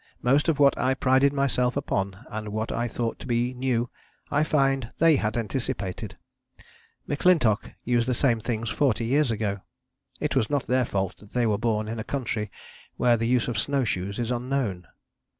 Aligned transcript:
Most 0.23 0.49
of 0.49 0.57
what 0.57 0.75
I 0.79 0.95
prided 0.95 1.31
myself 1.31 1.77
upon, 1.77 2.25
and 2.31 2.49
what 2.49 2.71
I 2.71 2.87
thought 2.87 3.19
to 3.19 3.27
be 3.27 3.53
new, 3.53 3.91
I 4.31 4.43
find 4.43 4.89
they 4.97 5.17
had 5.17 5.37
anticipated. 5.37 6.17
M'Clintock 7.05 7.73
used 7.83 8.07
the 8.07 8.15
same 8.15 8.39
things 8.39 8.71
forty 8.71 9.05
years 9.05 9.29
ago. 9.29 9.61
It 10.19 10.35
was 10.35 10.49
not 10.49 10.65
their 10.65 10.85
fault 10.85 11.17
that 11.17 11.33
they 11.33 11.45
were 11.45 11.59
born 11.59 11.87
in 11.87 11.99
a 11.99 12.03
country 12.03 12.49
where 12.97 13.15
the 13.15 13.27
use 13.27 13.47
of 13.47 13.59
snowshoes 13.59 14.17
is 14.17 14.31
unknown...." 14.31 14.87